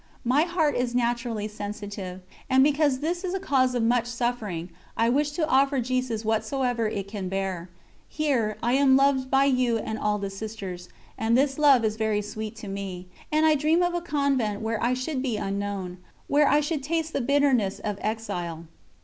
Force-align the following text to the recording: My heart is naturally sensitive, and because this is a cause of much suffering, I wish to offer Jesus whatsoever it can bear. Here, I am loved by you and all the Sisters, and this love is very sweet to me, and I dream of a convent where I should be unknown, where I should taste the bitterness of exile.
My 0.25 0.45
heart 0.45 0.73
is 0.75 0.95
naturally 0.95 1.47
sensitive, 1.47 2.21
and 2.49 2.63
because 2.63 3.01
this 3.01 3.23
is 3.23 3.35
a 3.35 3.39
cause 3.39 3.75
of 3.75 3.83
much 3.83 4.07
suffering, 4.07 4.71
I 4.97 5.09
wish 5.09 5.29
to 5.33 5.47
offer 5.47 5.79
Jesus 5.79 6.25
whatsoever 6.25 6.87
it 6.87 7.07
can 7.07 7.29
bear. 7.29 7.69
Here, 8.09 8.57
I 8.63 8.73
am 8.73 8.95
loved 8.97 9.29
by 9.29 9.45
you 9.45 9.77
and 9.77 9.99
all 9.99 10.17
the 10.17 10.31
Sisters, 10.31 10.89
and 11.19 11.37
this 11.37 11.59
love 11.59 11.85
is 11.85 11.97
very 11.97 12.23
sweet 12.23 12.55
to 12.55 12.67
me, 12.67 13.09
and 13.31 13.45
I 13.45 13.53
dream 13.53 13.83
of 13.83 13.93
a 13.93 14.01
convent 14.01 14.61
where 14.61 14.81
I 14.83 14.95
should 14.95 15.21
be 15.21 15.37
unknown, 15.37 15.99
where 16.25 16.47
I 16.47 16.61
should 16.61 16.81
taste 16.81 17.13
the 17.13 17.21
bitterness 17.21 17.77
of 17.77 17.99
exile. 18.01 18.65